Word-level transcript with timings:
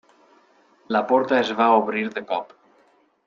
La 0.95 1.01
porta 1.11 1.37
es 1.41 1.51
va 1.59 1.69
obrir 1.81 2.05
de 2.17 2.25
cop. 2.33 2.57